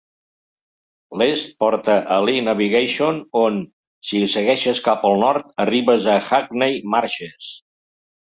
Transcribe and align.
L'est 1.21 1.43
porta 1.63 1.97
a 2.15 2.17
Lee 2.29 2.41
Navigation 2.47 3.19
on, 3.43 3.59
si 4.13 4.23
segueixes 4.37 4.83
cap 4.89 5.07
al 5.11 5.21
nord, 5.25 5.53
arribes 5.67 6.09
a 6.17 6.17
Hackney 6.31 6.83
Marshes. 6.97 7.53